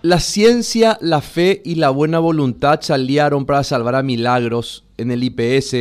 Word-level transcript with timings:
La 0.00 0.20
ciencia, 0.20 0.96
la 1.00 1.20
fe 1.20 1.60
y 1.64 1.74
la 1.74 1.90
buena 1.90 2.20
voluntad 2.20 2.80
se 2.80 2.92
aliaron 2.92 3.44
para 3.46 3.64
salvar 3.64 3.96
a 3.96 4.04
Milagros 4.04 4.84
en 4.96 5.10
el 5.10 5.24
IPS. 5.24 5.74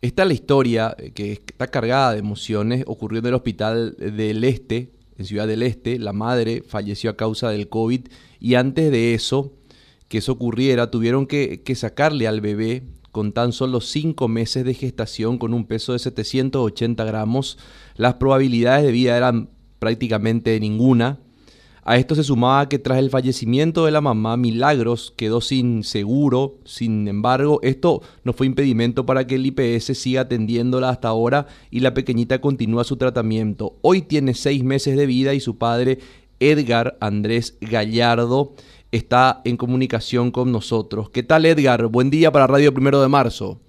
Esta 0.00 0.22
es 0.22 0.28
la 0.28 0.32
historia 0.32 0.94
eh, 0.96 1.10
que 1.10 1.32
está 1.32 1.66
cargada 1.66 2.12
de 2.12 2.20
emociones. 2.20 2.84
Ocurrió 2.86 3.18
en 3.18 3.26
el 3.26 3.34
Hospital 3.34 3.96
del 3.98 4.44
Este, 4.44 4.92
en 5.18 5.24
Ciudad 5.24 5.48
del 5.48 5.64
Este. 5.64 5.98
La 5.98 6.12
madre 6.12 6.62
falleció 6.64 7.10
a 7.10 7.16
causa 7.16 7.50
del 7.50 7.68
COVID 7.68 8.02
y 8.38 8.54
antes 8.54 8.92
de 8.92 9.12
eso, 9.12 9.52
que 10.06 10.18
eso 10.18 10.30
ocurriera, 10.30 10.92
tuvieron 10.92 11.26
que, 11.26 11.62
que 11.64 11.74
sacarle 11.74 12.28
al 12.28 12.40
bebé 12.40 12.84
con 13.10 13.32
tan 13.32 13.50
solo 13.50 13.80
5 13.80 14.28
meses 14.28 14.64
de 14.64 14.74
gestación 14.74 15.36
con 15.36 15.52
un 15.52 15.66
peso 15.66 15.94
de 15.94 15.98
780 15.98 17.04
gramos. 17.04 17.58
Las 17.96 18.14
probabilidades 18.14 18.84
de 18.84 18.92
vida 18.92 19.16
eran 19.16 19.50
prácticamente 19.80 20.60
ninguna. 20.60 21.18
A 21.86 21.98
esto 21.98 22.14
se 22.14 22.24
sumaba 22.24 22.66
que 22.66 22.78
tras 22.78 22.98
el 22.98 23.10
fallecimiento 23.10 23.84
de 23.84 23.90
la 23.90 24.00
mamá, 24.00 24.38
Milagros 24.38 25.12
quedó 25.18 25.42
sin 25.42 25.84
seguro. 25.84 26.54
Sin 26.64 27.06
embargo, 27.08 27.60
esto 27.62 28.00
no 28.24 28.32
fue 28.32 28.46
impedimento 28.46 29.04
para 29.04 29.26
que 29.26 29.34
el 29.34 29.44
IPS 29.44 29.98
siga 29.98 30.22
atendiéndola 30.22 30.88
hasta 30.88 31.08
ahora 31.08 31.46
y 31.70 31.80
la 31.80 31.92
pequeñita 31.92 32.40
continúa 32.40 32.84
su 32.84 32.96
tratamiento. 32.96 33.74
Hoy 33.82 34.00
tiene 34.00 34.32
seis 34.32 34.64
meses 34.64 34.96
de 34.96 35.04
vida 35.04 35.34
y 35.34 35.40
su 35.40 35.58
padre, 35.58 35.98
Edgar 36.40 36.96
Andrés 37.00 37.58
Gallardo, 37.60 38.54
está 38.90 39.42
en 39.44 39.58
comunicación 39.58 40.30
con 40.30 40.52
nosotros. 40.52 41.10
¿Qué 41.10 41.22
tal, 41.22 41.44
Edgar? 41.44 41.88
Buen 41.88 42.08
día 42.08 42.32
para 42.32 42.46
Radio 42.46 42.72
Primero 42.72 43.02
de 43.02 43.08
Marzo. 43.08 43.60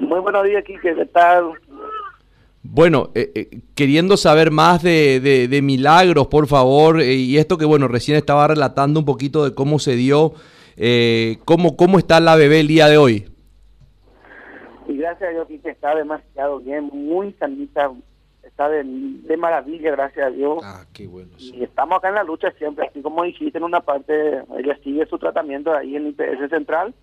Muy 0.00 0.20
buenos 0.20 0.44
días, 0.44 0.62
Kike. 0.62 0.94
¿Qué 0.94 1.06
tal? 1.06 1.52
Bueno, 2.68 3.10
eh, 3.14 3.30
eh, 3.34 3.60
queriendo 3.74 4.16
saber 4.16 4.50
más 4.50 4.82
de, 4.82 5.60
milagros, 5.62 6.26
por 6.26 6.46
favor, 6.46 7.00
eh, 7.00 7.14
y 7.14 7.38
esto 7.38 7.58
que, 7.58 7.64
bueno, 7.64 7.88
recién 7.88 8.16
estaba 8.16 8.48
relatando 8.48 9.00
un 9.00 9.06
poquito 9.06 9.44
de 9.44 9.54
cómo 9.54 9.78
se 9.78 9.94
dio, 9.94 10.32
cómo, 11.44 11.76
cómo 11.76 11.98
está 11.98 12.20
la 12.20 12.36
bebé 12.36 12.60
el 12.60 12.68
día 12.68 12.88
de 12.88 12.98
hoy. 12.98 13.28
Y 14.88 14.96
gracias 14.96 15.30
a 15.30 15.32
Dios 15.32 15.48
que 15.48 15.70
está 15.70 15.94
demasiado 15.94 16.58
bien, 16.60 16.90
muy 16.92 17.32
sanita, 17.34 17.92
está 18.42 18.68
de, 18.68 18.84
maravilla, 19.36 19.92
gracias 19.92 20.26
a 20.26 20.30
Dios. 20.30 20.58
Ah, 20.62 20.84
qué 20.92 21.06
bueno. 21.06 21.30
Y 21.38 21.62
estamos 21.62 21.98
acá 21.98 22.08
en 22.08 22.16
la 22.16 22.24
lucha 22.24 22.50
siempre, 22.58 22.88
así 22.88 23.00
como 23.00 23.22
dijiste 23.22 23.58
en 23.58 23.64
una 23.64 23.80
parte, 23.80 24.42
ella 24.58 24.76
sigue 24.82 25.06
su 25.06 25.18
tratamiento 25.18 25.72
ahí 25.72 25.96
en 25.96 26.08
IPS 26.08 26.50
Central, 26.50 26.94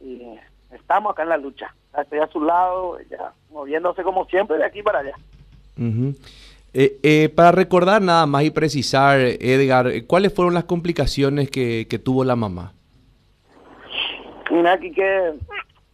y 0.00 0.22
estamos 0.70 1.12
acá 1.12 1.22
en 1.22 1.28
la 1.30 1.36
lucha 1.36 1.74
estoy 2.02 2.18
a 2.18 2.26
su 2.28 2.40
lado, 2.40 2.98
ya 3.10 3.32
moviéndose 3.50 4.02
como 4.02 4.24
siempre 4.26 4.58
de 4.58 4.64
aquí 4.64 4.82
para 4.82 5.00
allá. 5.00 5.14
Eh, 6.72 6.98
eh, 7.02 7.28
para 7.34 7.52
recordar 7.52 8.02
nada 8.02 8.26
más 8.26 8.44
y 8.44 8.50
precisar, 8.50 9.18
Edgar, 9.20 9.90
¿cuáles 10.06 10.34
fueron 10.34 10.54
las 10.54 10.64
complicaciones 10.64 11.50
que, 11.50 12.00
tuvo 12.04 12.24
la 12.24 12.36
mamá? 12.36 12.72
Mira, 14.50 14.74
aquí 14.74 14.92
que 14.92 15.34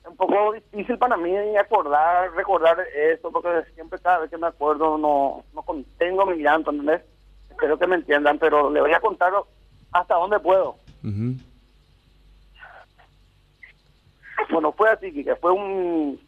un 0.09 0.17
poco 0.17 0.53
difícil 0.53 0.99
para 0.99 1.17
mí 1.17 1.35
acordar, 1.57 2.33
recordar 2.35 2.77
eso, 2.95 3.31
porque 3.31 3.49
siempre 3.75 3.99
cada 4.01 4.21
vez 4.21 4.31
que 4.31 4.39
me 4.39 4.47
acuerdo 4.47 4.99
no, 4.99 5.45
no 5.55 5.63
contengo 5.63 6.27
mi 6.27 6.43
llanto, 6.43 6.71
¿entendés? 6.71 7.03
Espero 7.51 7.79
que 7.79 7.87
me 7.87 7.97
entiendan, 7.97 8.39
pero 8.39 8.71
le 8.71 8.81
voy 8.81 8.93
a 8.93 9.01
contar 9.01 9.33
hasta 9.93 10.15
donde 10.15 10.39
puedo. 10.41 10.77
Bueno, 14.51 14.73
fue 14.73 14.91
así, 14.91 15.13
que 15.25 15.37
fue 15.37 15.53
un, 15.53 16.21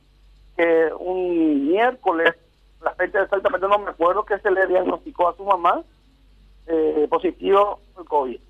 un 0.98 1.66
miércoles, 1.68 2.34
la 2.82 2.94
fecha 2.94 3.22
exactamente 3.22 3.66
no 3.66 3.78
me 3.78 3.90
acuerdo, 3.90 4.24
que 4.24 4.38
se 4.38 4.50
le 4.50 4.66
diagnosticó 4.66 5.28
a 5.28 5.36
su 5.36 5.44
mamá 5.44 5.82
eh, 6.66 7.06
positivo 7.10 7.80
el 7.98 8.04
COVID. 8.04 8.40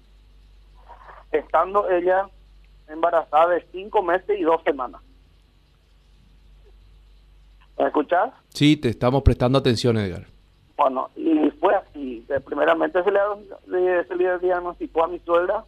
Estando 1.32 1.88
ella 1.90 2.28
embarazada 2.88 3.48
de 3.48 3.66
cinco 3.72 4.02
meses 4.02 4.38
y 4.38 4.42
dos 4.42 4.62
semanas. 4.62 5.00
¿Me 7.78 7.86
escuchas? 7.86 8.32
Sí, 8.50 8.76
te 8.76 8.88
estamos 8.88 9.22
prestando 9.22 9.58
atención, 9.58 9.96
Edgar. 9.96 10.26
Bueno, 10.76 11.10
y 11.16 11.50
fue 11.60 11.74
así. 11.74 12.24
Primeramente 12.44 13.02
se 13.02 13.10
le, 13.10 14.04
se 14.04 14.14
le 14.14 14.38
diagnosticó 14.38 15.04
a 15.04 15.08
mi 15.08 15.18
suegra 15.20 15.64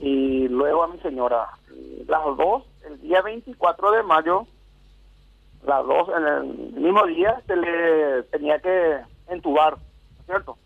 y 0.00 0.48
luego 0.48 0.82
a 0.82 0.88
mi 0.88 0.98
señora. 1.00 1.48
Las 2.08 2.24
dos, 2.36 2.64
el 2.86 3.00
día 3.00 3.22
24 3.22 3.92
de 3.92 4.02
mayo, 4.02 4.46
las 5.64 5.86
dos 5.86 6.08
en 6.16 6.26
el 6.26 6.44
mismo 6.72 7.06
día 7.06 7.40
se 7.46 7.54
le 7.54 8.22
tenía 8.24 8.58
que 8.58 9.00
entubar, 9.28 9.76
¿cierto? 10.24 10.56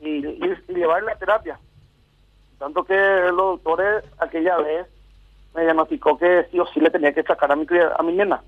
Y, 0.00 0.26
y, 0.26 0.56
llevar 0.68 1.02
la 1.02 1.16
terapia. 1.16 1.58
Tanto 2.58 2.84
que 2.84 2.94
los 2.94 3.62
doctores 3.62 4.04
aquella 4.18 4.58
vez 4.58 4.86
me 5.54 5.62
diagnosticó 5.62 6.18
que 6.18 6.46
sí 6.50 6.60
o 6.60 6.66
sí 6.66 6.80
le 6.80 6.90
tenía 6.90 7.12
que 7.12 7.22
sacar 7.22 7.50
a 7.50 7.56
mi, 7.56 7.66
a 7.70 8.02
mi 8.02 8.12
nena. 8.12 8.42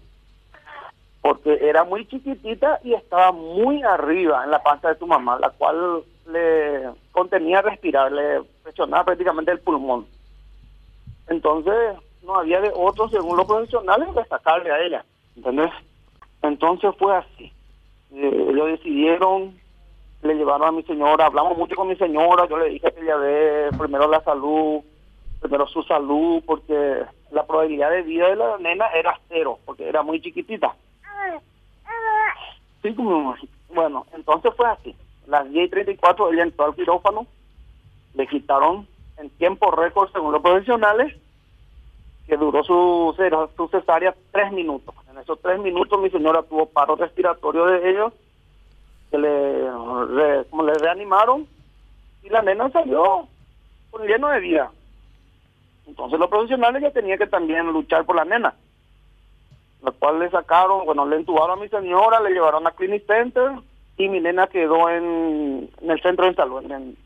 Porque 1.23 1.59
era 1.63 1.85
muy 1.85 2.07
chiquitita 2.07 2.81
y 2.85 2.93
estaba 2.93 3.33
muy 3.33 3.83
arriba 3.83 4.45
en 4.45 4.51
la 4.51 4.63
panza 4.63 4.89
de 4.89 4.97
tu 4.97 5.07
mamá, 5.07 5.39
la 5.39 5.51
cual 5.51 6.05
le 6.27 6.91
contenía 7.13 7.63
respirar, 7.63 8.11
le 8.13 8.43
presionaba 8.63 9.05
prácticamente 9.05 9.51
el 9.53 9.61
pulmón. 9.61 10.07
Entonces, 11.29 11.75
no 12.23 12.37
había 12.37 12.61
de 12.61 12.71
otro, 12.75 13.09
según 13.09 13.37
los 13.37 13.47
profesionales, 13.47 14.09
sacarle 14.29 14.71
a 14.71 14.81
ella. 14.81 15.05
¿Entendés? 15.37 15.71
Entonces 16.43 16.95
fue 16.99 17.17
así. 17.17 17.53
Eh, 18.13 18.47
ellos 18.51 18.69
decidieron, 18.69 19.59
le 20.23 20.35
llevaron 20.35 20.69
a 20.69 20.73
mi 20.73 20.83
señora, 20.85 21.27
hablamos 21.27 21.57
mucho 21.59 21.75
con 21.75 21.89
mi 21.89 21.97
señora, 21.97 22.47
yo 22.49 22.59
le 22.59 22.71
dije 22.71 22.93
que 22.93 23.01
ella 23.01 23.17
ve 23.17 23.71
primero 23.79 24.09
la 24.09 24.23
salud, 24.23 24.81
primero 25.41 25.67
su 25.67 25.83
salud, 25.83 26.43
porque 26.47 27.03
la 27.33 27.47
probabilidad 27.47 27.91
de 27.91 28.03
vida 28.03 28.29
de 28.29 28.37
la 28.37 28.59
nena 28.59 28.87
era 28.95 29.19
cero, 29.29 29.59
porque 29.65 29.89
era 29.89 30.03
muy 30.03 30.21
chiquitita. 30.21 30.75
Sí, 32.83 32.95
como, 32.95 33.35
bueno, 33.75 34.07
entonces 34.15 34.53
fue 34.57 34.69
así 34.69 34.95
las 35.27 35.51
10 35.51 35.67
y 35.67 35.71
34 35.71 36.33
ella 36.33 36.43
entró 36.43 36.67
al 36.67 36.75
quirófano, 36.75 37.27
le 38.15 38.27
quitaron 38.27 38.87
en 39.17 39.31
tiempo 39.31 39.71
récord 39.71 40.11
según 40.13 40.33
los 40.33 40.43
profesionales, 40.43 41.15
que 42.27 42.37
duró 42.37 42.65
su, 42.65 43.15
cesárea 43.71 44.15
tres 44.33 44.53
minutos. 44.53 44.95
En 45.11 45.19
esos 45.19 45.41
tres 45.41 45.59
minutos 45.61 46.01
mi 46.01 46.11
señora 46.11 46.43
tuvo 46.43 46.67
paro 46.67 46.97
respiratorio 46.97 47.67
de 47.67 47.91
ellos, 47.91 48.13
que 49.11 49.19
le, 49.19 50.45
como 50.51 50.63
le 50.65 50.75
reanimaron 50.75 51.47
y 52.23 52.31
la 52.31 52.43
nena 52.43 52.71
salió 52.71 53.29
con 53.91 54.07
lleno 54.07 54.29
de 54.29 54.41
vida. 54.41 54.71
Entonces 55.87 56.19
los 56.19 56.31
profesionales 56.31 56.83
ya 56.83 56.91
tenían 56.91 57.19
que 57.19 57.27
también 57.27 57.67
luchar 57.67 58.05
por 58.05 58.17
la 58.17 58.25
nena, 58.25 58.55
la 59.83 59.91
cual 59.93 60.19
le 60.19 60.31
sacaron, 60.31 60.87
bueno, 60.87 61.07
le 61.07 61.17
entubaron 61.17 61.59
a 61.59 61.63
mi 61.63 61.69
señora, 61.69 62.21
le 62.21 62.31
llevaron 62.31 62.67
a 62.67 62.73
Clinic 62.73 63.07
Center, 63.07 63.53
y 63.97 64.09
mi 64.09 64.21
nena 64.21 64.47
quedó 64.49 64.89
en, 64.91 65.71
el 65.81 66.03
centro 66.03 66.27
de 66.27 66.35
salud, 66.35 66.65
en 66.65 66.97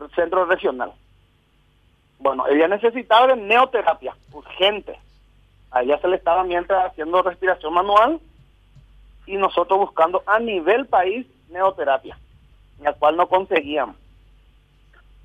el 0.00 0.10
centro 0.14 0.44
regional. 0.44 0.92
Bueno, 2.18 2.46
ella 2.46 2.68
necesitaba 2.68 3.34
neoterapia, 3.34 4.14
urgente. 4.32 4.98
A 5.70 5.82
ella 5.82 5.98
se 5.98 6.08
le 6.08 6.16
estaba 6.16 6.44
mientras 6.44 6.86
haciendo 6.86 7.22
respiración 7.22 7.72
manual 7.74 8.20
y 9.26 9.36
nosotros 9.36 9.80
buscando 9.80 10.22
a 10.26 10.38
nivel 10.38 10.86
país 10.86 11.26
neoterapia, 11.48 12.18
la 12.80 12.92
cual 12.92 13.16
no 13.16 13.28
conseguíamos. 13.28 13.96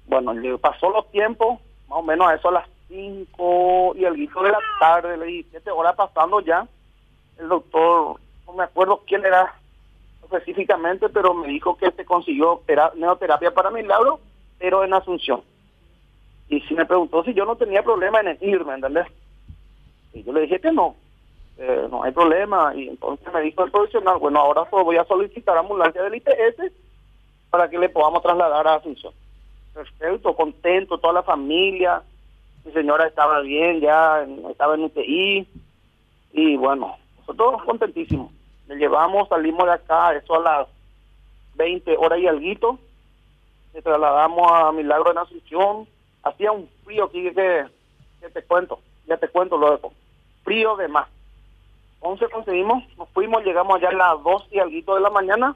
Bueno, 0.08 0.34
le 0.34 0.58
pasó 0.58 0.90
los 0.90 1.12
tiempos, 1.12 1.60
más 1.90 2.00
o 2.00 2.02
menos 2.02 2.28
a 2.28 2.36
eso 2.36 2.48
a 2.50 2.54
las 2.54 2.68
5 2.88 3.96
y 3.98 4.06
el 4.06 4.16
guiso 4.16 4.42
de 4.42 4.52
la 4.52 4.60
tarde, 4.80 5.18
le 5.18 5.26
dije, 5.26 5.50
7 5.52 5.70
horas 5.72 5.96
pasando 5.96 6.40
ya, 6.40 6.66
el 7.38 7.50
doctor, 7.50 8.20
no 8.48 8.54
me 8.54 8.64
acuerdo 8.64 9.04
quién 9.06 9.26
era 9.26 9.54
específicamente, 10.28 11.10
pero 11.10 11.34
me 11.34 11.48
dijo 11.48 11.78
que 11.78 11.92
se 11.92 12.06
consiguió 12.06 12.62
neoterapia 12.96 13.52
para 13.52 13.72
milagro, 13.72 14.20
pero 14.60 14.84
en 14.84 14.94
Asunción. 14.94 15.42
Y 16.50 16.62
si 16.62 16.74
me 16.76 16.86
preguntó 16.86 17.24
si 17.24 17.34
yo 17.34 17.46
no 17.46 17.56
tenía 17.56 17.84
problema 17.84 18.20
en 18.22 18.38
irme, 18.42 18.76
¿entendés? 18.76 19.08
Y 20.14 20.24
yo 20.24 20.32
le 20.34 20.42
dije 20.42 20.60
que 20.60 20.72
no, 20.72 20.96
no 21.90 22.04
hay 22.04 22.12
problema. 22.12 22.74
Y 22.76 22.88
entonces 22.88 23.28
me 23.34 23.42
dijo 23.42 23.64
el 23.64 23.72
profesional, 23.72 24.18
bueno, 24.18 24.40
ahora 24.40 24.64
voy 24.72 24.98
a 24.98 25.06
solicitar 25.06 25.58
ambulancia 25.58 26.02
del 26.02 26.16
ITS 26.16 26.72
para 27.50 27.70
que 27.70 27.80
le 27.80 27.90
podamos 27.90 28.22
trasladar 28.22 28.68
a 28.68 28.76
Asunción. 28.76 29.14
Perfecto, 29.74 30.36
contento, 30.36 30.98
toda 30.98 31.14
la 31.14 31.24
familia. 31.24 32.02
Mi 32.66 32.72
señora 32.72 33.08
estaba 33.08 33.42
bien, 33.42 33.80
ya 33.80 34.26
estaba 34.50 34.76
en 34.76 34.84
UTI. 34.86 35.48
Y 36.34 36.56
bueno, 36.58 36.96
nosotros 37.20 37.64
contentísimos. 37.64 38.32
Le 38.68 38.76
llevamos, 38.76 39.30
salimos 39.30 39.66
de 39.66 39.74
acá, 39.74 40.14
eso 40.14 40.36
a 40.36 40.40
las 40.40 40.68
20 41.56 41.96
horas 41.98 42.20
y 42.20 42.28
alguito. 42.28 42.78
Le 43.74 43.82
trasladamos 43.82 44.52
a 44.52 44.72
Milagro 44.72 45.14
de 45.14 45.20
Asunción. 45.22 45.88
Hacía 46.24 46.52
un 46.52 46.70
frío 46.84 47.06
aquí 47.06 47.24
que, 47.32 47.66
que 48.20 48.30
te 48.30 48.44
cuento, 48.44 48.80
ya 49.06 49.18
te 49.18 49.30
cuento 49.30 49.58
luego. 49.58 49.94
Frío 50.44 50.76
de 50.76 50.88
más. 50.88 51.08
Entonces 51.96 52.30
conseguimos, 52.30 52.84
nos 52.98 53.10
fuimos, 53.10 53.44
llegamos 53.44 53.78
allá 53.78 53.90
a 53.90 54.16
las 54.16 54.24
2 54.24 54.48
y 54.52 54.60
alguito 54.60 54.96
de 54.96 55.02
la 55.02 55.10
mañana. 55.10 55.56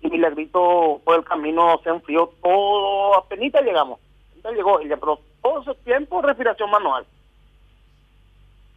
y 0.00 0.08
Milagrito 0.08 1.00
por 1.04 1.16
el 1.16 1.24
camino 1.24 1.78
se 1.84 1.90
enfrió 1.90 2.32
todo, 2.42 3.16
apenas 3.16 3.62
llegamos, 3.62 4.00
llegó 4.54 4.80
ella, 4.80 4.96
pero 4.96 5.20
todo 5.42 5.62
ese 5.62 5.74
tiempo 5.84 6.22
respiración 6.22 6.70
manual. 6.70 7.06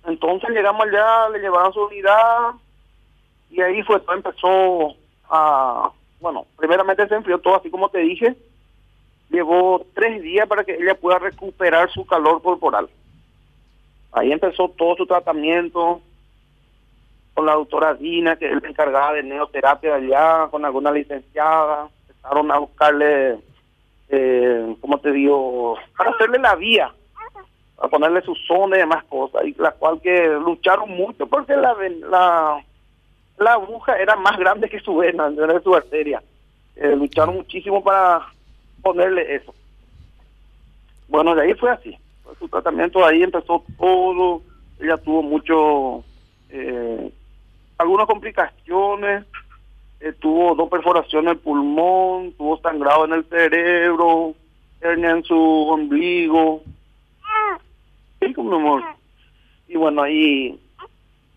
Entonces 0.06 0.50
llegamos 0.52 0.86
allá, 0.86 1.30
le 1.30 1.40
llevaron 1.40 1.74
su 1.74 1.82
unidad 1.82 2.54
y 3.50 3.62
ahí 3.62 3.82
fue 3.84 4.00
todo 4.00 4.16
empezó 4.16 4.96
a, 5.30 5.92
bueno, 6.20 6.46
primeramente 6.58 7.08
se 7.08 7.16
enfrió 7.16 7.38
todo 7.40 7.56
así 7.56 7.70
como 7.70 7.90
te 7.90 8.00
dije, 8.00 8.36
llevó 9.30 9.86
tres 9.94 10.22
días 10.22 10.48
para 10.48 10.64
que 10.64 10.76
ella 10.76 10.96
pueda 10.96 11.20
recuperar 11.20 11.90
su 11.92 12.06
calor 12.06 12.42
corporal. 12.42 12.90
Ahí 14.12 14.32
empezó 14.32 14.70
todo 14.70 14.96
su 14.96 15.06
tratamiento 15.06 16.02
con 17.34 17.46
la 17.46 17.54
doctora 17.54 17.94
Dina, 17.94 18.38
que 18.38 18.50
es 18.50 18.62
la 18.62 18.70
encargada 18.70 19.14
de 19.14 19.24
neoterapia 19.24 19.96
allá, 19.96 20.48
con 20.50 20.64
alguna 20.64 20.90
licenciada. 20.92 21.90
Empezaron 22.08 22.50
a 22.50 22.60
buscarle, 22.60 23.38
eh, 24.08 24.76
¿cómo 24.80 24.98
te 25.00 25.12
digo? 25.12 25.78
Para 25.98 26.12
hacerle 26.12 26.40
la 26.40 26.56
vía, 26.56 26.94
a 27.78 27.88
ponerle 27.90 28.22
su 28.22 28.34
zona 28.48 28.78
y 28.78 28.80
demás 28.80 29.04
cosas, 29.06 29.46
y 29.46 29.54
la 29.56 29.72
cual 29.72 30.00
que 30.02 30.28
lucharon 30.28 30.90
mucho 30.92 31.28
porque 31.28 31.58
la, 31.58 31.76
la, 32.10 32.64
la 33.38 33.54
aguja 33.54 33.98
era 33.98 34.16
más 34.16 34.38
grande 34.38 34.70
que 34.70 34.80
su 34.80 34.96
vena, 34.98 35.30
de 35.30 35.62
su 35.62 35.76
arteria. 35.76 36.22
Eh, 36.76 36.96
lucharon 36.96 37.36
muchísimo 37.36 37.84
para 37.84 38.22
ponerle 38.82 39.36
eso. 39.36 39.54
Bueno, 41.08 41.36
de 41.36 41.44
ahí 41.44 41.54
fue 41.54 41.72
así. 41.72 41.98
Su 42.40 42.48
tratamiento 42.48 43.06
ahí 43.06 43.24
empezó 43.24 43.64
todo. 43.78 44.42
Ella 44.80 44.98
tuvo 44.98 45.22
mucho, 45.22 46.04
eh, 46.50 47.12
algunas 47.78 48.08
complicaciones. 48.08 49.26
Eh, 50.00 50.14
tuvo 50.14 50.56
dos 50.56 50.70
perforaciones 50.70 51.32
en 51.32 51.38
el 51.38 51.44
pulmón, 51.44 52.34
tuvo 52.34 52.60
sangrado 52.60 53.06
en 53.06 53.14
el 53.14 53.26
cerebro, 53.26 54.36
hernia 54.82 55.12
en 55.12 55.24
su 55.24 55.38
ombligo. 55.38 56.62
Sí, 58.20 58.34
amor. 58.38 58.84
Y 59.68 59.78
bueno, 59.78 60.04
ahí 60.04 60.60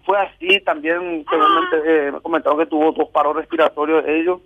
fue 0.08 0.18
así. 0.18 0.60
También, 0.62 1.26
seguramente, 1.28 1.76
eh, 1.84 2.12
me 2.12 2.20
comentaron 2.20 2.58
que 2.58 2.66
tuvo 2.66 2.92
dos 2.92 3.10
paros 3.10 3.36
respiratorios 3.36 4.04
ellos. 4.08 4.40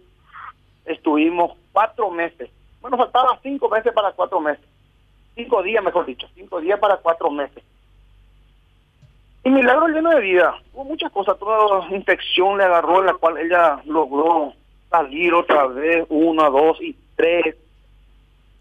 Estuvimos 0.85 1.53
cuatro 1.73 2.11
meses. 2.11 2.51
Bueno, 2.81 2.97
faltaba 2.97 3.39
cinco 3.43 3.69
meses 3.69 3.93
para 3.93 4.11
cuatro 4.11 4.41
meses 4.41 4.67
cinco 5.35 5.63
días, 5.63 5.83
mejor 5.83 6.07
dicho, 6.07 6.29
cinco 6.35 6.61
días 6.61 6.79
para 6.79 6.97
cuatro 6.97 7.31
meses. 7.31 7.63
Y 9.45 9.51
milagro 9.51 9.89
lleno 9.89 10.11
de 10.11 10.21
vida. 10.21 10.55
Hubo 10.73 10.85
muchas 10.85 11.11
cosas, 11.11 11.39
toda 11.39 11.89
infección 11.91 12.59
le 12.59 12.65
agarró 12.65 13.01
en 13.01 13.07
la 13.07 13.15
cual 13.15 13.39
ella 13.39 13.81
logró 13.85 14.53
salir 14.91 15.35
otra 15.35 15.67
vez, 15.67 16.07
una, 16.09 16.49
dos 16.49 16.81
y 16.81 16.97
tres. 17.17 17.57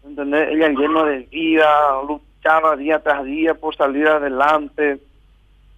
¿Entendés? 0.04 0.48
Ella 0.50 0.68
lleno 0.70 1.04
de 1.04 1.18
vida, 1.30 2.02
luchaba 2.08 2.74
día 2.76 2.98
tras 3.00 3.24
día 3.24 3.54
por 3.54 3.76
salir 3.76 4.08
adelante. 4.08 4.98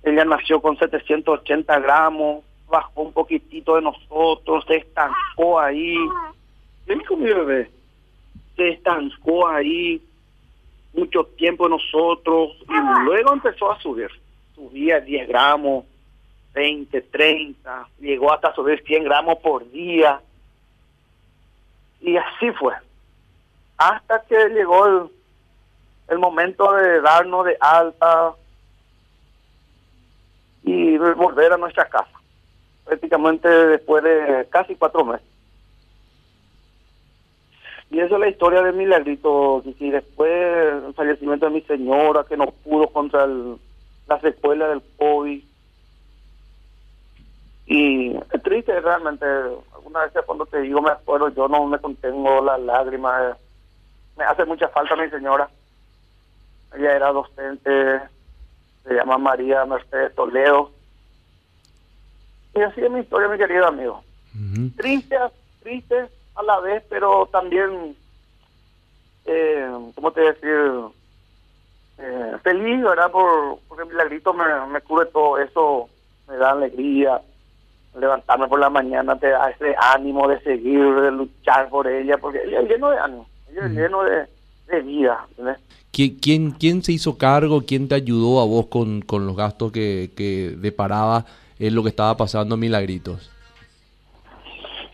Ella 0.05 0.25
nació 0.25 0.61
con 0.61 0.77
780 0.77 1.79
gramos, 1.81 2.45
bajó 2.69 3.03
un 3.03 3.13
poquitito 3.13 3.77
de 3.77 3.83
nosotros, 3.83 4.65
se 4.67 4.77
estancó 4.77 5.59
ahí. 5.59 5.97
Ven 6.87 7.03
mi 7.19 7.25
bebé. 7.25 7.71
Se 8.57 8.69
estancó 8.69 9.49
ahí 9.49 10.03
mucho 10.93 11.25
tiempo 11.37 11.69
nosotros 11.69 12.53
y 12.69 13.05
luego 13.05 13.33
empezó 13.33 13.73
a 13.73 13.81
subir. 13.81 14.11
Subía 14.55 15.01
10 15.01 15.27
gramos, 15.27 15.87
20, 16.53 17.01
30, 17.01 17.89
llegó 17.99 18.33
hasta 18.33 18.55
subir 18.55 18.83
100 18.85 19.05
gramos 19.05 19.39
por 19.39 19.69
día. 19.71 20.21
Y 22.01 22.17
así 22.17 22.51
fue. 22.53 22.75
Hasta 23.79 24.23
que 24.29 24.37
llegó 24.51 24.87
el, 24.87 25.11
el 26.09 26.19
momento 26.19 26.71
de 26.75 27.01
darnos 27.01 27.47
de 27.47 27.57
alta 27.59 28.35
y 30.65 30.97
volver 30.99 31.53
a 31.53 31.59
nuestra 31.59 31.89
casa. 31.89 32.11
Prácticamente 32.85 33.49
después 33.49 34.03
de 34.03 34.47
casi 34.51 34.75
cuatro 34.75 35.05
meses. 35.05 35.27
Y 37.91 38.01
esa 38.01 38.15
es 38.15 38.21
la 38.21 38.29
historia 38.29 38.63
de 38.63 38.73
Milagrito, 38.73 39.63
y 39.79 39.91
después 39.91 40.31
del 40.83 40.95
fallecimiento 40.95 41.47
de 41.47 41.53
mi 41.53 41.61
señora, 41.61 42.25
que 42.29 42.37
no 42.37 42.47
pudo 42.47 42.89
contra 42.89 43.25
el, 43.25 43.57
la 44.09 44.21
secuela 44.21 44.69
del 44.69 44.83
COVID. 44.99 45.45
Y 47.67 48.17
es 48.17 48.43
triste 48.43 48.81
realmente, 48.81 49.25
alguna 49.75 50.01
vez 50.01 50.13
cuando 50.27 50.45
te 50.47 50.61
digo 50.63 50.83
me 50.83 50.91
acuerdo, 50.91 51.29
yo 51.29 51.47
no 51.47 51.67
me 51.67 51.79
contengo 51.79 52.43
las 52.43 52.61
lágrimas. 52.61 53.37
Me 54.17 54.25
hace 54.25 54.45
mucha 54.45 54.69
falta 54.69 54.97
mi 54.97 55.09
señora. 55.09 55.49
Ella 56.77 56.97
era 56.97 57.13
docente, 57.13 58.01
se 58.85 58.95
llama 58.95 59.19
María 59.19 59.65
Mercedes 59.65 60.15
Toledo. 60.15 60.71
Y 62.55 62.61
así 62.61 62.81
es 62.81 62.91
mi 62.91 63.01
historia, 63.01 63.29
mi 63.29 63.39
querido 63.39 63.67
amigo. 63.67 64.03
Triste, 64.77 65.17
triste, 65.63 66.09
a 66.35 66.43
la 66.43 66.61
vez, 66.61 66.83
pero 66.89 67.27
también, 67.27 67.97
eh, 69.27 69.71
¿cómo 69.95 70.11
te 70.13 70.21
decir? 70.21 70.95
Eh, 71.99 72.37
feliz, 72.43 72.83
¿verdad? 72.83 73.11
Por, 73.11 73.59
porque 73.69 73.85
Milagrito 73.85 74.35
me, 74.35 74.45
me 74.67 74.81
cubre 74.81 75.07
todo 75.07 75.39
eso, 75.39 75.89
me 76.29 76.37
da 76.37 76.51
alegría. 76.51 77.21
Levantarme 77.97 78.49
por 78.49 78.59
la 78.59 78.71
mañana 78.71 79.17
te 79.17 79.29
da 79.29 79.51
ese 79.51 79.77
ánimo 79.79 80.27
de 80.27 80.41
seguir, 80.41 80.95
de 80.97 81.13
luchar 81.13 81.69
por 81.69 81.87
ella, 81.87 82.19
porque 82.19 82.43
ella 82.43 82.61
es 82.61 82.69
lleno 82.69 82.91
de 82.91 82.99
ánimo, 82.99 83.29
ella 83.49 83.67
es 83.67 83.71
lleno 83.71 84.03
de, 84.03 84.27
de 84.67 84.81
vida. 84.81 85.27
¿Quién, 85.93 86.53
quién, 86.53 86.83
se 86.83 86.93
hizo 86.93 87.17
cargo? 87.17 87.63
¿Quién 87.67 87.89
te 87.89 87.95
ayudó 87.95 88.41
a 88.41 88.45
vos 88.45 88.67
con, 88.67 89.03
con 89.03 89.27
los 89.27 89.37
gastos 89.37 89.73
que, 89.73 90.11
que 90.17 90.55
deparaba 90.57 91.25
en 91.59 91.75
lo 91.75 91.83
que 91.83 91.91
estaba 91.91 92.17
pasando 92.17 92.57
Milagritos? 92.57 93.31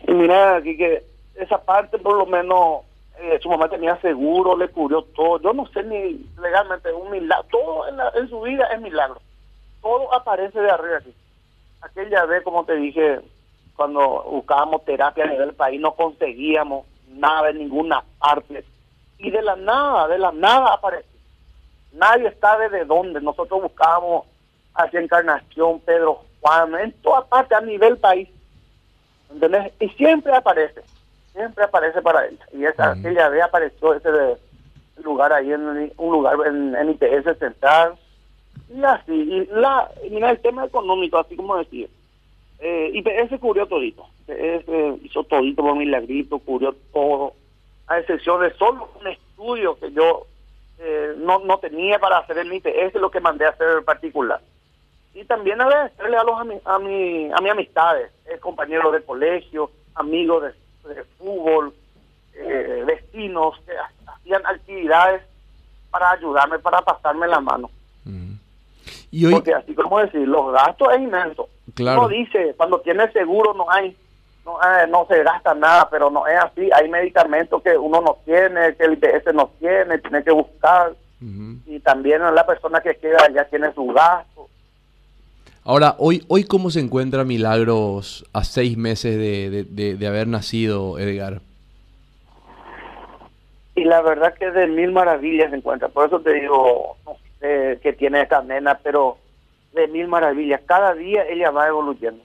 Y 0.07 0.11
mira, 0.11 0.57
aquí 0.57 0.77
que 0.77 1.03
esa 1.35 1.57
parte 1.57 1.97
por 1.97 2.17
lo 2.17 2.25
menos 2.25 2.81
eh, 3.21 3.39
su 3.41 3.49
mamá 3.49 3.69
tenía 3.69 3.95
seguro, 4.01 4.57
le 4.57 4.67
cubrió 4.69 5.03
todo. 5.03 5.39
Yo 5.41 5.53
no 5.53 5.67
sé 5.67 5.83
ni 5.83 6.25
legalmente, 6.41 6.91
un 6.91 7.11
milagro. 7.11 7.45
Todo 7.51 7.85
en, 7.87 8.29
su 8.29 8.41
vida 8.41 8.65
es 8.73 8.81
milagro. 8.81 9.21
Todo 9.81 10.13
aparece 10.13 10.59
de 10.59 10.71
arriba 10.71 10.97
aquí. 10.97 11.13
Aquella 11.81 12.25
vez, 12.25 12.43
como 12.43 12.65
te 12.65 12.75
dije, 12.75 13.19
cuando 13.75 14.23
buscábamos 14.23 14.85
terapia 14.85 15.25
a 15.25 15.27
nivel 15.27 15.53
país, 15.53 15.79
no 15.79 15.93
conseguíamos 15.93 16.85
nada 17.09 17.51
en 17.51 17.59
ninguna 17.59 18.03
parte. 18.19 18.63
Y 19.21 19.31
de 19.31 19.41
la 19.41 19.55
nada, 19.55 20.07
de 20.07 20.17
la 20.17 20.31
nada 20.31 20.73
aparece. 20.73 21.07
Nadie 21.93 22.35
sabe 22.39 22.69
de 22.69 22.85
dónde. 22.85 23.21
Nosotros 23.21 23.61
buscábamos 23.61 24.25
hacia 24.73 24.99
Encarnación, 24.99 25.79
Pedro 25.81 26.23
Juan, 26.39 26.73
en 26.75 26.91
toda 27.01 27.25
parte 27.25 27.55
a 27.55 27.61
nivel 27.61 27.97
país. 27.97 28.29
¿Entendés? 29.31 29.71
Y 29.79 29.89
siempre 29.89 30.35
aparece 30.35 30.81
siempre 31.33 31.63
aparece 31.63 32.01
para 32.01 32.25
él. 32.25 32.37
Y 32.53 32.65
esa, 32.65 32.91
aquella 32.91 33.29
vez 33.29 33.43
apareció 33.43 33.93
ese 33.93 34.09
lugar 35.03 35.33
ahí 35.33 35.51
en 35.51 35.91
un 35.97 36.11
lugar 36.11 36.35
en, 36.45 36.75
en 36.75 36.89
IPS 36.91 37.37
central. 37.39 37.95
Y 38.73 38.83
así, 38.83 39.13
y 39.13 39.45
la, 39.51 39.89
mira 40.09 40.31
el 40.31 40.39
tema 40.39 40.65
económico, 40.65 41.17
así 41.17 41.35
como 41.35 41.57
decía, 41.57 41.87
eh, 42.59 42.91
IPS 42.93 43.39
cubrió 43.39 43.65
todito. 43.67 44.05
IPS 44.27 45.03
hizo 45.03 45.23
todito 45.23 45.61
por 45.61 45.75
milagrito, 45.75 46.39
cubrió 46.39 46.75
todo, 46.93 47.33
a 47.91 47.99
excepción 47.99 48.41
de 48.41 48.53
solo 48.53 48.89
un 48.99 49.07
estudio 49.07 49.77
que 49.79 49.91
yo 49.91 50.25
eh, 50.79 51.13
no, 51.17 51.39
no 51.39 51.57
tenía 51.59 51.99
para 51.99 52.19
hacer 52.19 52.37
el 52.37 52.53
IPS, 52.53 52.65
es 52.65 52.93
lo 52.95 53.11
que 53.11 53.19
mandé 53.19 53.45
a 53.45 53.49
hacer 53.49 53.77
en 53.77 53.85
particular. 53.85 54.41
Y 55.13 55.25
también 55.25 55.59
agradecerle 55.59 56.17
a 56.17 56.23
los 56.23 56.39
a 56.39 56.43
mi, 56.43 56.55
a 56.63 56.79
mi, 56.79 57.31
a 57.31 57.41
mis 57.41 57.51
amistades, 57.51 58.11
eh, 58.25 58.37
compañeros 58.39 58.93
de 58.93 59.03
colegio, 59.03 59.71
amigos 59.95 60.43
de 60.43 60.61
de 60.83 61.03
fútbol, 61.17 61.73
eh, 62.33 62.83
vecinos 62.85 63.59
que 63.65 63.73
hacían 64.07 64.45
actividades 64.45 65.23
para 65.89 66.11
ayudarme, 66.11 66.59
para 66.59 66.81
pasarme 66.81 67.27
la 67.27 67.39
mano. 67.39 67.69
Mm. 68.05 68.33
¿Y 69.11 69.29
Porque 69.29 69.53
así 69.53 69.73
como 69.75 69.99
decir, 69.99 70.27
los 70.27 70.53
gastos 70.53 70.87
es 70.93 71.01
inmenso. 71.01 71.49
Claro. 71.75 72.01
Uno 72.01 72.09
dice, 72.09 72.53
cuando 72.55 72.79
tiene 72.79 73.11
seguro 73.11 73.53
no 73.53 73.69
hay, 73.69 73.95
no, 74.45 74.57
eh, 74.61 74.87
no 74.89 75.05
se 75.07 75.23
gasta 75.23 75.53
nada, 75.53 75.87
pero 75.89 76.09
no 76.09 76.25
es 76.27 76.37
así. 76.37 76.69
Hay 76.73 76.89
medicamentos 76.89 77.61
que 77.61 77.77
uno 77.77 78.01
no 78.01 78.17
tiene, 78.25 78.75
que 78.75 78.85
el 78.85 78.93
IPS 78.93 79.33
no 79.33 79.51
tiene, 79.59 79.97
tiene 79.99 80.23
que 80.23 80.31
buscar. 80.31 80.93
Y 81.67 81.79
también 81.81 82.23
la 82.33 82.45
persona 82.47 82.81
que 82.81 82.95
queda 82.95 83.29
ya 83.31 83.45
tiene 83.45 83.71
su 83.73 83.85
gasto. 83.87 84.47
Ahora, 85.63 85.93
hoy, 85.99 86.25
hoy 86.27 86.45
¿cómo 86.45 86.71
se 86.71 86.79
encuentra 86.79 87.23
Milagros 87.23 88.25
a 88.33 88.43
seis 88.43 88.75
meses 88.75 89.15
de, 89.19 90.07
haber 90.07 90.27
nacido, 90.27 90.97
Edgar? 90.97 91.41
Y 93.75 93.83
la 93.83 94.01
verdad 94.01 94.33
que 94.33 94.49
de 94.49 94.65
mil 94.65 94.91
maravillas 94.91 95.51
se 95.51 95.57
encuentra. 95.57 95.89
Por 95.89 96.07
eso 96.07 96.21
te 96.21 96.33
digo 96.33 96.97
que 97.39 97.95
tiene 97.99 98.21
esta 98.21 98.41
nena, 98.41 98.79
pero 98.81 99.19
de 99.73 99.87
mil 99.87 100.07
maravillas. 100.07 100.61
Cada 100.65 100.95
día 100.95 101.23
ella 101.29 101.51
va 101.51 101.67
evoluyendo. 101.67 102.23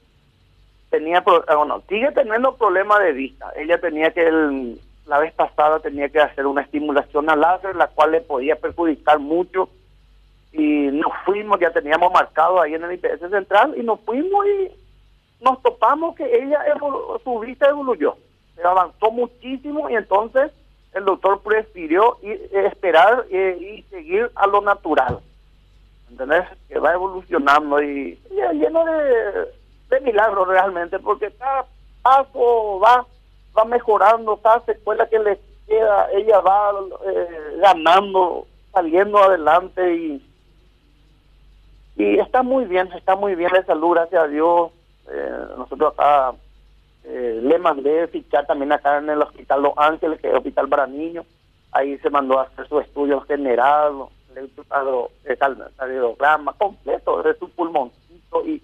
Tenía, 0.91 1.19
eh, 1.19 1.55
bueno, 1.55 1.83
sigue 1.89 2.11
teniendo 2.13 2.57
problemas 2.57 3.01
de 3.01 3.13
vista. 3.13 3.53
Ella 3.57 3.79
tenía 3.79 4.11
que, 4.11 4.27
el, 4.27 4.81
la 5.07 5.19
vez 5.19 5.33
pasada 5.35 5.81
tenía 5.81 6.09
que 6.09 6.21
hacer 6.21 6.47
una 6.47 6.63
estimulación 6.63 7.29
al 7.31 7.41
láser, 7.41 7.77
la 7.77 7.89
cual 7.89 8.13
le 8.13 8.21
podía 8.21 8.57
perjudicar 8.57 9.19
mucho. 9.19 9.69
Y 10.53 10.89
nos 10.89 11.13
fuimos, 11.25 11.61
ya 11.61 11.71
teníamos 11.71 12.13
marcado 12.13 12.61
ahí 12.61 12.75
en 12.75 12.85
el 12.85 12.93
IPS 12.93 13.31
central, 13.31 13.75
y 13.77 13.83
nos 13.83 14.01
fuimos 14.01 14.47
y 14.47 14.71
nos 15.45 15.61
topamos 15.63 16.17
que 16.17 16.25
ella, 16.25 16.61
su 17.23 17.39
vista 17.41 17.69
evoluyó. 17.69 18.17
Avanzó 18.65 19.11
muchísimo 19.11 19.91
y 19.91 19.97
entonces 19.97 20.51
el 20.95 21.05
doctor 21.05 21.43
prefirió 21.43 22.17
esperar 22.23 23.27
eh, 23.31 23.59
y 23.61 23.83
seguir 23.91 24.31
a 24.35 24.47
lo 24.47 24.63
natural. 24.63 25.21
¿Entendés? 26.11 26.45
Que 26.69 26.79
va 26.79 26.95
evolucionando 26.95 27.83
y, 27.83 28.19
lleno 28.31 28.85
de, 28.87 29.49
de 29.89 30.01
milagros 30.01 30.49
realmente, 30.49 30.99
porque 30.99 31.31
cada 31.33 31.67
paso 32.03 32.81
va 32.81 33.07
va 33.57 33.65
mejorando, 33.65 34.37
cada 34.37 34.61
secuela 34.61 35.09
que 35.09 35.19
le 35.19 35.41
queda, 35.67 36.11
ella 36.13 36.41
va 36.41 36.73
eh, 37.07 37.59
ganando, 37.59 38.47
saliendo 38.73 39.19
adelante 39.19 39.95
y 39.95 40.23
y 41.97 42.19
está 42.19 42.43
muy 42.43 42.67
bien, 42.67 42.93
está 42.93 43.17
muy 43.17 43.35
bien 43.35 43.51
de 43.53 43.65
salud, 43.65 43.95
gracias 43.95 44.23
a 44.23 44.29
Dios. 44.29 44.71
Eh, 45.09 45.39
nosotros 45.57 45.95
acá 45.95 46.35
eh, 47.05 47.41
le 47.43 47.59
mandé 47.59 48.07
fichar 48.09 48.47
también 48.47 48.71
acá 48.71 48.99
en 48.99 49.09
el 49.09 49.23
Hospital 49.23 49.63
Los 49.63 49.73
Ángeles, 49.79 50.21
que 50.21 50.27
es 50.27 50.33
el 50.33 50.39
Hospital 50.39 50.69
para 50.69 50.87
Niños. 50.87 51.25
Ahí 51.73 51.97
se 51.99 52.11
mandó 52.11 52.39
a 52.39 52.43
hacer 52.43 52.69
su 52.69 52.81
estudio 52.81 53.23
general, 53.23 54.09
el 54.35 54.51
cardiograma 55.77 56.53
completo 56.53 57.23
de 57.23 57.35
su 57.39 57.49
pulmoncito 57.49 58.47
y 58.47 58.63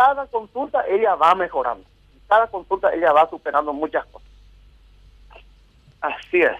cada 0.00 0.26
consulta 0.28 0.82
ella 0.88 1.14
va 1.14 1.34
mejorando. 1.34 1.84
Cada 2.26 2.46
consulta 2.46 2.90
ella 2.94 3.12
va 3.12 3.28
superando 3.28 3.70
muchas 3.74 4.06
cosas. 4.06 4.28
Así 6.00 6.40
es. 6.40 6.56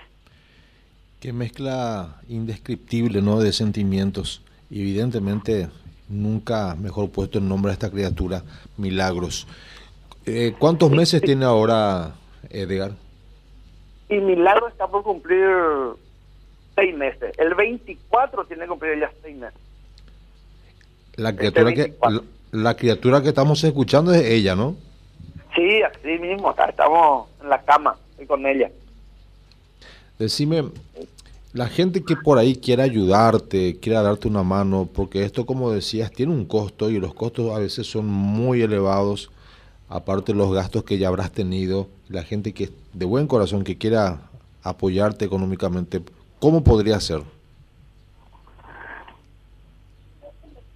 Qué 1.21 1.33
mezcla 1.33 2.21
indescriptible, 2.29 3.23
¿no? 3.23 3.41
De 3.41 3.55
sentimientos. 3.55 4.43
Evidentemente, 4.71 5.71
nunca 6.11 6.75
mejor 6.75 7.09
puesto 7.09 7.39
el 7.39 7.49
nombre 7.49 7.71
a 7.71 7.73
esta 7.73 7.91
criatura, 7.91 8.43
Milagros. 8.77 9.47
Eh, 10.27 10.55
¿Cuántos 10.59 10.91
meses 10.91 11.23
tiene 11.23 11.47
ahora 11.47 12.13
Edgar? 12.51 12.93
Y 14.11 14.17
Milagro 14.17 14.69
está 14.69 14.87
por 14.87 15.03
cumplir 15.03 15.49
seis 16.75 16.95
meses. 16.95 17.33
El 17.39 17.55
24 17.55 18.45
tiene 18.45 18.65
que 18.65 18.69
cumplir 18.69 19.01
ya 19.01 19.11
seis 19.23 19.35
meses. 19.35 19.59
La 21.17 21.31
este 21.31 21.39
criatura, 21.39 21.73
que, 21.73 21.95
la, 22.03 22.23
criatura 22.77 23.23
que 23.23 23.29
estamos 23.29 23.63
escuchando 23.65 24.13
es 24.13 24.23
ella, 24.23 24.55
¿no? 24.55 24.77
Sí, 25.55 25.83
así 25.83 26.19
mismo. 26.19 26.55
estamos 26.69 27.29
en 27.43 27.49
la 27.49 27.63
cama 27.63 27.97
y 28.21 28.27
con 28.27 28.47
ella. 28.47 28.71
Decime, 30.19 30.65
la 31.53 31.67
gente 31.67 32.05
que 32.05 32.15
por 32.17 32.39
ahí 32.39 32.57
quiera 32.57 32.85
ayudarte, 32.85 33.79
quiera 33.81 34.03
darte 34.03 34.29
una 34.29 34.43
mano, 34.43 34.89
porque 34.93 35.25
esto, 35.25 35.47
como 35.47 35.73
decías, 35.73 36.13
tiene 36.13 36.33
un 36.33 36.45
costo 36.45 36.91
y 36.91 37.01
los 37.01 37.15
costos 37.15 37.53
a 37.53 37.59
veces 37.59 37.87
son 37.87 38.07
muy 38.07 38.63
elevados, 38.63 39.31
aparte 39.89 40.35
los 40.35 40.53
gastos 40.53 40.85
que 40.85 40.99
ya 40.99 41.09
habrás 41.09 41.33
tenido, 41.33 41.89
la 42.09 42.23
gente 42.23 42.53
que 42.53 42.71
de 42.93 43.05
buen 43.05 43.27
corazón 43.27 43.65
que 43.65 43.79
quiera 43.79 44.21
apoyarte 44.63 45.25
económicamente, 45.25 46.03
¿cómo 46.39 46.63
podría 46.63 47.01
ser? 47.01 47.23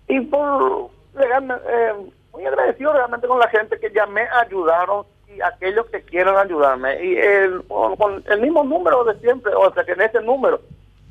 Y 0.09 0.21
por, 0.21 0.91
eh, 1.21 1.93
muy 2.33 2.47
agradecido 2.47 2.93
realmente 2.93 3.27
con 3.27 3.39
la 3.39 3.49
gente 3.49 3.79
que 3.79 3.93
ya 3.93 4.07
me 4.07 4.23
ayudaron 4.23 5.05
aquellos 5.43 5.87
que 5.87 6.03
quieran 6.03 6.37
ayudarme. 6.37 7.03
Y 7.05 7.17
el, 7.17 7.65
con, 7.65 8.23
el 8.27 8.41
mismo 8.41 8.63
número 8.65 9.05
de 9.05 9.19
siempre, 9.21 9.55
o 9.55 9.73
sea 9.73 9.85
que 9.85 9.93
en 9.93 10.03
ese 10.03 10.21
número, 10.21 10.61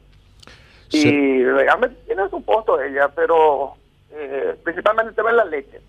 Y 0.90 1.42
realmente 1.44 1.96
tiene 2.04 2.28
su 2.28 2.44
puesto 2.44 2.78
ella, 2.80 3.08
pero 3.14 3.76
eh, 4.10 4.56
principalmente 4.62 5.10
el 5.10 5.16
tema 5.16 5.30
de 5.30 5.36
la 5.36 5.46
leche. 5.46 5.80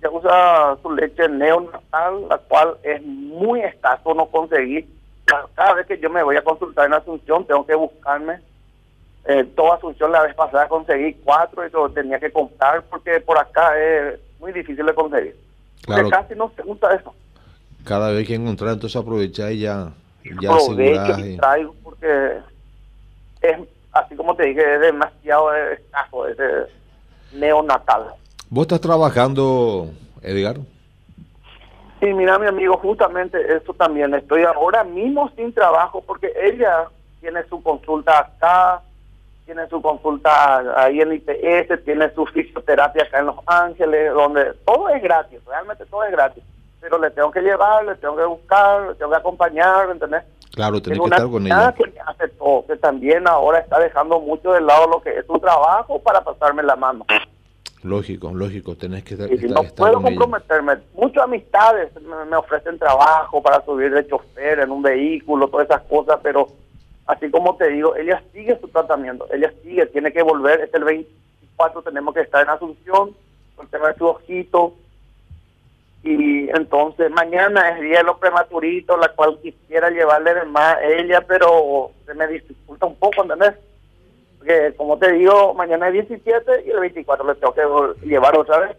Ella 0.00 0.10
usa 0.10 0.76
su 0.82 0.90
leche 0.92 1.28
neonatal, 1.28 2.28
la 2.28 2.38
cual 2.38 2.76
es 2.82 3.00
muy 3.02 3.60
escaso 3.60 4.14
no 4.14 4.26
conseguir. 4.26 4.88
Cada 5.54 5.74
vez 5.74 5.86
que 5.86 5.98
yo 5.98 6.10
me 6.10 6.22
voy 6.22 6.36
a 6.36 6.44
consultar 6.44 6.86
en 6.86 6.94
Asunción, 6.94 7.46
tengo 7.46 7.66
que 7.66 7.74
buscarme 7.74 8.40
eh, 9.26 9.44
toda 9.54 9.76
Asunción 9.76 10.12
la 10.12 10.22
vez 10.22 10.34
pasada 10.34 10.68
conseguí 10.68 11.14
cuatro 11.24 11.66
y 11.66 11.70
lo 11.70 11.90
tenía 11.90 12.18
que 12.18 12.32
comprar 12.32 12.82
porque 12.84 13.20
por 13.20 13.38
acá 13.38 13.78
es 13.78 14.18
muy 14.38 14.52
difícil 14.52 14.86
de 14.86 14.94
conseguir. 14.94 15.36
Claro. 15.82 16.08
casi 16.10 16.34
no 16.34 16.52
se 16.56 16.62
gusta 16.62 16.94
eso. 16.94 17.14
Cada 17.84 18.10
vez 18.10 18.26
que 18.26 18.34
encontrar, 18.34 18.72
entonces 18.72 19.00
aprovecha 19.00 19.50
y 19.50 19.60
ya, 19.60 19.92
ya 20.22 20.50
y 20.78 21.36
traigo 21.36 21.74
porque 21.82 22.38
es, 23.40 23.56
así 23.92 24.14
como 24.14 24.34
te 24.36 24.46
dije, 24.46 24.74
es 24.74 24.80
demasiado 24.80 25.54
escaso 25.54 26.26
ese 26.28 26.42
neonatal. 27.32 28.14
¿Vos 28.48 28.62
estás 28.62 28.80
trabajando, 28.80 29.90
Edgar? 30.22 30.58
Sí, 32.00 32.06
mira, 32.14 32.38
mi 32.38 32.46
amigo, 32.46 32.78
justamente 32.78 33.38
eso 33.54 33.74
también. 33.74 34.14
Estoy 34.14 34.44
ahora 34.44 34.84
mismo 34.84 35.30
sin 35.36 35.52
trabajo 35.52 36.02
porque 36.06 36.32
ella 36.34 36.88
tiene 37.20 37.42
su 37.44 37.62
consulta 37.62 38.18
acá, 38.18 38.80
tiene 39.44 39.68
su 39.68 39.82
consulta 39.82 40.82
ahí 40.82 41.00
en 41.02 41.12
IPS, 41.12 41.84
tiene 41.84 42.10
su 42.14 42.24
fisioterapia 42.26 43.02
acá 43.02 43.18
en 43.18 43.26
Los 43.26 43.36
Ángeles, 43.46 44.14
donde 44.14 44.54
todo 44.64 44.88
es 44.88 45.02
gratis, 45.02 45.40
realmente 45.46 45.84
todo 45.86 46.04
es 46.04 46.12
gratis. 46.12 46.42
Pero 46.80 46.98
le 46.98 47.10
tengo 47.10 47.30
que 47.30 47.42
llevar, 47.42 47.84
le 47.84 47.94
tengo 47.96 48.16
que 48.16 48.24
buscar, 48.24 48.80
le 48.88 48.94
tengo 48.94 49.10
que 49.10 49.18
acompañar, 49.18 49.90
¿entendés? 49.90 50.22
Claro, 50.54 50.80
tiene 50.80 50.98
que 50.98 51.04
estar 51.04 51.30
con 51.30 51.46
ella. 51.46 51.74
Que 51.76 51.92
hace 52.06 52.28
todo, 52.28 52.64
que 52.66 52.76
también 52.76 53.28
ahora 53.28 53.58
está 53.58 53.78
dejando 53.78 54.18
mucho 54.20 54.52
de 54.52 54.62
lado 54.62 54.86
lo 54.86 55.02
que 55.02 55.10
es 55.10 55.26
su 55.26 55.38
trabajo 55.38 55.98
para 56.00 56.22
pasarme 56.22 56.62
la 56.62 56.76
mano. 56.76 57.04
Lógico, 57.82 58.30
lógico, 58.32 58.76
tenés 58.76 59.04
que 59.04 59.14
estar, 59.14 59.32
y 59.32 59.38
no 59.48 59.62
puedo 59.62 60.02
comprometerme. 60.02 60.74
Muchas 60.94 61.24
amistades 61.24 61.90
me, 62.02 62.24
me, 62.26 62.36
ofrecen 62.36 62.78
trabajo 62.78 63.42
para 63.42 63.64
subir 63.64 63.90
de 63.92 64.06
chofer 64.06 64.60
en 64.60 64.70
un 64.70 64.82
vehículo, 64.82 65.48
todas 65.48 65.66
esas 65.66 65.82
cosas, 65.82 66.20
pero 66.22 66.48
Así 67.10 67.28
como 67.28 67.56
te 67.56 67.68
digo, 67.70 67.96
ella 67.96 68.22
sigue 68.32 68.56
su 68.60 68.68
tratamiento, 68.68 69.26
ella 69.32 69.52
sigue, 69.64 69.84
tiene 69.86 70.12
que 70.12 70.22
volver, 70.22 70.60
este 70.60 70.78
el 70.78 70.84
24 70.84 71.82
tenemos 71.82 72.14
que 72.14 72.20
estar 72.20 72.44
en 72.44 72.50
Asunción, 72.50 73.16
con 73.56 73.66
el 73.66 73.70
tema 73.70 73.88
de 73.88 73.98
su 73.98 74.06
ojito, 74.06 74.74
y 76.04 76.48
entonces 76.50 77.10
mañana 77.10 77.70
es 77.70 77.80
día 77.80 77.98
de 77.98 78.04
los 78.04 78.18
prematuritos, 78.18 78.96
la 79.00 79.08
cual 79.08 79.40
quisiera 79.42 79.90
llevarle 79.90 80.44
más 80.44 80.76
a 80.76 80.84
ella, 80.84 81.20
pero 81.22 81.90
se 82.06 82.14
me 82.14 82.28
dificulta 82.28 82.86
un 82.86 82.94
poco, 82.94 83.24
¿entendés? 83.24 83.54
Porque 84.40 84.74
como 84.74 84.98
te 84.98 85.12
digo, 85.12 85.52
mañana 85.52 85.88
es 85.88 86.08
17 86.08 86.64
y 86.66 86.70
el 86.70 86.80
24 86.80 87.26
le 87.26 87.34
tengo 87.34 87.52
que 87.52 88.06
llevar 88.06 88.36
otra 88.38 88.58
vez. 88.60 88.76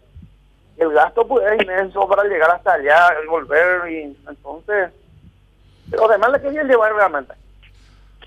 El 0.76 0.92
gasto 0.92 1.24
pues 1.26 1.46
es 1.52 1.62
inmenso 1.62 2.08
para 2.08 2.24
llegar 2.24 2.50
hasta 2.50 2.72
allá, 2.72 3.14
y 3.22 3.28
volver, 3.28 3.88
y 3.88 4.16
entonces... 4.28 4.90
Pero 5.88 6.08
además 6.10 6.32
le 6.32 6.40
quería 6.40 6.64
llevar 6.64 6.92
realmente. 6.92 7.34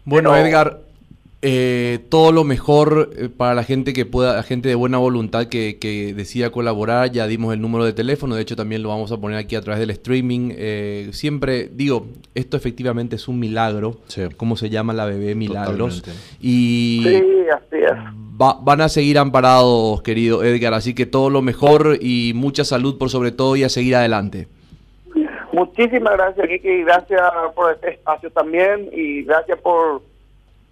Bueno, 0.05 0.33
Edgar, 0.33 0.77
eh, 1.47 1.99
todo 2.09 2.31
lo 2.31 2.43
mejor 2.43 3.11
eh, 3.15 3.29
para 3.29 3.53
la 3.53 3.63
gente 3.63 3.93
que 3.93 4.07
pueda, 4.07 4.35
la 4.35 4.41
gente 4.41 4.67
de 4.67 4.73
buena 4.73 4.97
voluntad 4.97 5.45
que, 5.45 5.77
que, 5.77 6.11
decida 6.15 6.49
colaborar. 6.49 7.11
Ya 7.11 7.27
dimos 7.27 7.53
el 7.53 7.61
número 7.61 7.85
de 7.85 7.93
teléfono, 7.93 8.33
de 8.33 8.41
hecho 8.41 8.55
también 8.55 8.81
lo 8.81 8.89
vamos 8.89 9.11
a 9.11 9.17
poner 9.17 9.37
aquí 9.37 9.55
a 9.55 9.61
través 9.61 9.79
del 9.79 9.91
streaming. 9.91 10.53
Eh, 10.57 11.09
siempre 11.11 11.69
digo, 11.71 12.07
esto 12.33 12.57
efectivamente 12.57 13.15
es 13.17 13.27
un 13.27 13.39
milagro, 13.39 13.97
como 14.37 14.57
se 14.57 14.71
llama 14.71 14.93
la 14.93 15.05
bebé 15.05 15.35
Milagros. 15.35 16.03
Y 16.41 17.03
sí, 17.05 17.23
así 17.53 17.83
es. 17.83 17.93
van 18.63 18.81
a 18.81 18.89
seguir 18.89 19.19
amparados, 19.19 20.01
querido 20.01 20.43
Edgar, 20.43 20.73
así 20.73 20.95
que 20.95 21.05
todo 21.05 21.29
lo 21.29 21.43
mejor 21.43 21.99
y 22.01 22.31
mucha 22.33 22.63
salud 22.63 22.97
por 22.97 23.11
sobre 23.11 23.31
todo 23.31 23.55
y 23.55 23.63
a 23.63 23.69
seguir 23.69 23.95
adelante. 23.95 24.47
Muchísimas 25.53 26.13
gracias, 26.13 26.47
Kiki, 26.47 26.67
y 26.67 26.83
gracias 26.83 27.21
por 27.55 27.71
este 27.71 27.91
espacio 27.91 28.31
también, 28.31 28.89
y 28.91 29.21
gracias 29.21 29.59
por 29.59 30.01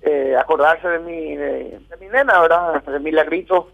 eh, 0.05 0.36
acordarse 0.38 0.88
de 0.88 1.00
mi, 1.00 1.36
de, 1.36 1.79
mi 2.00 2.07
nena, 2.07 2.41
¿verdad? 2.41 2.83
De 2.83 3.00
Milagrito. 3.00 3.69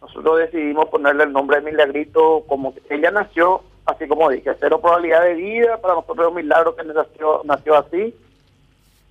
Nosotros 0.00 0.38
decidimos 0.38 0.88
ponerle 0.88 1.24
el 1.24 1.32
nombre 1.32 1.58
de 1.60 1.70
Milagrito 1.70 2.44
como 2.46 2.74
que 2.74 2.80
ella 2.88 3.10
nació, 3.10 3.62
así 3.84 4.08
como 4.08 4.30
dije, 4.30 4.52
cero 4.58 4.80
probabilidad 4.80 5.22
de 5.24 5.34
vida, 5.34 5.76
para 5.76 5.94
nosotros 5.94 6.26
es 6.26 6.28
un 6.30 6.36
milagro 6.36 6.74
que 6.74 6.84
nació, 6.84 7.42
nació 7.44 7.76
así. 7.76 8.14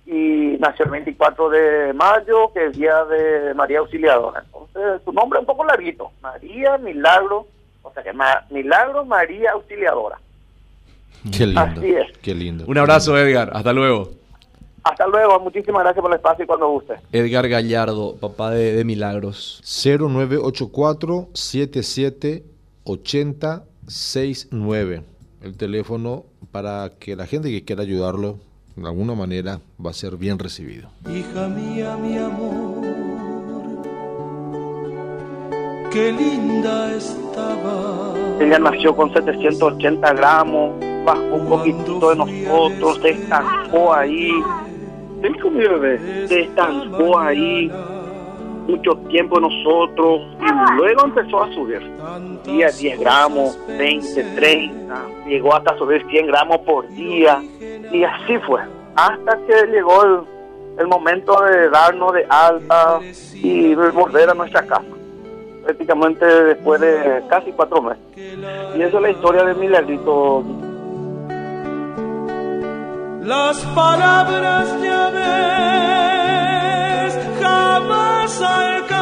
Y 0.06 0.56
nació 0.58 0.86
el 0.86 0.90
24 0.90 1.50
de 1.50 1.92
mayo, 1.92 2.52
que 2.52 2.66
es 2.66 2.76
día 2.76 3.04
de 3.04 3.54
María 3.54 3.78
Auxiliadora. 3.78 4.42
Entonces, 4.44 5.02
su 5.04 5.12
nombre 5.12 5.38
es 5.38 5.42
un 5.42 5.46
poco 5.46 5.64
larguito, 5.64 6.10
María 6.20 6.78
Milagro, 6.78 7.46
o 7.82 7.92
sea 7.92 8.02
que 8.02 8.12
Milagro 8.50 9.04
María 9.04 9.52
Auxiliadora. 9.52 10.18
Qué 11.30 11.46
lindo. 11.46 11.80
Qué 12.22 12.34
lindo. 12.34 12.64
Un 12.66 12.78
abrazo, 12.78 13.16
Edgar. 13.16 13.50
Hasta 13.52 13.72
luego. 13.72 14.10
Hasta 14.82 15.06
luego, 15.06 15.38
muchísimas 15.40 15.82
gracias 15.82 16.02
por 16.02 16.10
el 16.10 16.16
espacio 16.16 16.44
y 16.44 16.46
cuando 16.46 16.68
guste. 16.70 16.94
Edgar 17.12 17.48
Gallardo, 17.48 18.16
papá 18.16 18.50
de, 18.50 18.72
de 18.74 18.84
Milagros. 18.84 19.60
0984 19.64 21.28
77 21.34 22.44
80 22.84 23.64
69. 23.86 25.02
El 25.42 25.56
teléfono 25.56 26.24
para 26.52 26.92
que 26.98 27.16
la 27.16 27.26
gente 27.26 27.50
que 27.50 27.64
quiera 27.64 27.82
ayudarlo 27.82 28.38
de 28.76 28.86
alguna 28.86 29.14
manera 29.14 29.60
va 29.84 29.90
a 29.90 29.94
ser 29.94 30.16
bien 30.16 30.38
recibido. 30.38 30.88
Hija 31.10 31.48
mía, 31.48 31.96
mi 31.96 32.16
amor, 32.16 32.84
qué 35.90 36.12
linda 36.12 36.94
estaba. 36.94 38.14
Ella 38.40 38.58
nació 38.58 38.96
con 38.96 39.12
780 39.12 40.12
gramos, 40.14 40.74
bajó 41.04 41.34
un 41.34 41.48
poquitito 41.48 42.10
de 42.10 42.16
nosotros, 42.16 42.98
se 43.02 43.10
estancó 43.10 43.92
ahí. 43.92 44.30
Con 45.42 45.56
mi 45.56 45.66
bebé, 45.66 46.26
se 46.26 46.40
estancó 46.42 47.18
ahí 47.18 47.70
mucho 48.66 48.96
tiempo 49.08 49.36
de 49.36 49.42
nosotros 49.42 50.22
y 50.40 50.76
luego 50.76 51.04
empezó 51.04 51.42
a 51.42 51.52
subir. 51.52 51.80
Día 52.44 52.70
10 52.70 53.00
gramos, 53.00 53.58
20, 53.66 54.22
30, 54.34 55.02
llegó 55.26 55.54
hasta 55.54 55.76
subir 55.76 56.04
100 56.08 56.26
gramos 56.26 56.58
por 56.58 56.88
día 56.90 57.42
y 57.92 58.04
así 58.04 58.38
fue. 58.46 58.60
Hasta 58.96 59.38
que 59.46 59.66
llegó 59.70 60.04
el, 60.04 60.20
el 60.78 60.86
momento 60.86 61.40
de 61.42 61.68
darnos 61.68 62.12
de 62.12 62.26
alta 62.28 63.00
y 63.34 63.74
volver 63.74 64.30
a 64.30 64.34
nuestra 64.34 64.66
casa 64.66 64.84
prácticamente 65.64 66.24
después 66.24 66.80
de 66.80 67.22
casi 67.28 67.52
cuatro 67.52 67.82
meses. 67.82 68.02
Y 68.16 68.82
esa 68.82 68.96
es 68.96 69.02
la 69.02 69.10
historia 69.10 69.44
de 69.44 69.54
Milagrito. 69.54 70.44
Las 73.22 73.58
palabras 73.74 74.68
ya 74.82 75.10
ves 75.10 76.48
jamás 77.38 78.40
alcanzan. 78.40 78.96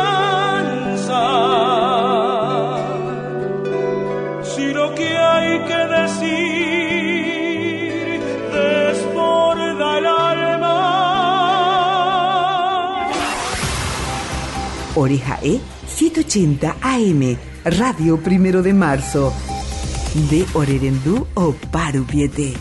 Si 4.42 4.72
lo 4.72 4.92
que 4.96 5.16
hay 5.16 5.60
que 5.60 5.86
decir 6.00 6.30
desborda 8.52 9.98
el 9.98 10.06
alma. 10.06 10.76
Oreja 14.96 15.38
E 15.42 15.60
780 15.86 16.74
AM, 16.82 17.38
Radio 17.64 18.20
Primero 18.20 18.62
de 18.62 18.74
Marzo. 18.74 19.32
De 20.28 20.44
Orerendú 20.54 21.28
o 21.34 21.54
Parupiete. 21.70 22.54